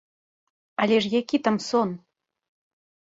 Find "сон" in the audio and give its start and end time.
1.69-1.89